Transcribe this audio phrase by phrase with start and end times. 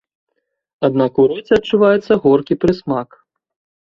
[0.87, 3.09] Аднак у роце адчуваецца горкі прысмак.